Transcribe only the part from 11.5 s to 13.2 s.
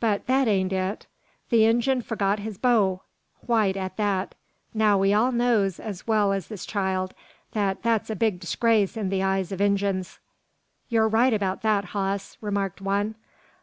that, hoss," remarked one.